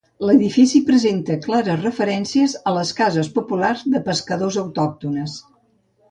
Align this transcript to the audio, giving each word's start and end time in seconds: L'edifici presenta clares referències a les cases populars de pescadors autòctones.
L'edifici 0.27 0.79
presenta 0.85 1.35
clares 1.41 1.83
referències 1.83 2.55
a 2.71 2.73
les 2.77 2.93
cases 3.01 3.29
populars 3.35 3.83
de 3.97 4.01
pescadors 4.09 4.57
autòctones. 4.63 5.37